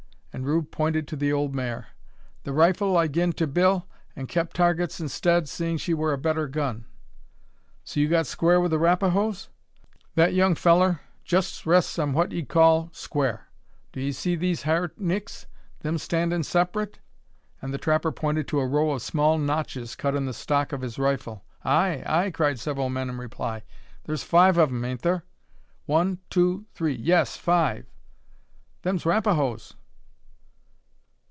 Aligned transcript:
and 0.33 0.45
Rube 0.47 0.71
pointed 0.71 1.09
to 1.09 1.17
the 1.17 1.33
old 1.33 1.53
mare. 1.53 1.87
"The 2.43 2.53
rifle 2.53 2.95
I 2.95 3.09
gin 3.09 3.33
to 3.33 3.45
Bill, 3.45 3.89
an' 4.15 4.27
kep 4.27 4.53
Tar 4.53 4.73
guts 4.75 5.01
instead, 5.01 5.49
seeing 5.49 5.75
she 5.75 5.93
wur 5.93 6.13
a 6.13 6.17
better 6.17 6.47
gun." 6.47 6.85
"So 7.83 7.99
you 7.99 8.07
got 8.07 8.25
square 8.25 8.61
with 8.61 8.71
the 8.71 8.79
Rapahoes?" 8.79 9.49
"That, 10.15 10.33
young 10.33 10.55
fellur, 10.55 11.01
justs 11.25 11.65
rests 11.65 11.99
on 11.99 12.13
what 12.13 12.31
'ee 12.31 12.39
'ud 12.43 12.47
call 12.47 12.89
squar. 12.93 13.49
Do 13.91 13.99
'ee 13.99 14.13
see 14.13 14.37
these 14.37 14.63
hyur 14.63 14.91
nicks: 14.95 15.47
them 15.81 15.97
standin' 15.97 16.43
sep'rate?" 16.43 16.99
And 17.61 17.73
the 17.73 17.77
trapper 17.77 18.13
pointed 18.13 18.47
to 18.47 18.61
a 18.61 18.65
row 18.67 18.91
of 18.91 19.01
small 19.01 19.37
notches 19.37 19.97
cut 19.97 20.15
in 20.15 20.23
the 20.27 20.33
stock 20.33 20.71
of 20.71 20.79
his 20.81 20.97
rifle. 20.97 21.43
"Ay, 21.65 22.03
ay!" 22.05 22.31
cried 22.31 22.57
several 22.57 22.89
men 22.89 23.09
in 23.09 23.17
reply. 23.17 23.63
"Thur's 24.05 24.23
five 24.23 24.57
o' 24.57 24.63
'em, 24.63 24.85
ain't 24.85 25.01
thur?" 25.01 25.23
"One, 25.87 26.19
two, 26.29 26.67
three; 26.73 26.95
yes, 26.95 27.35
five." 27.35 27.85
"Them's 28.83 29.03
Rapahoes!" 29.05 29.73